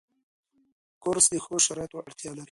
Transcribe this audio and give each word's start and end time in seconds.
کورس 1.03 1.25
د 1.33 1.35
ښو 1.43 1.55
شرایطو 1.65 2.03
اړتیا 2.07 2.29
لري. 2.33 2.39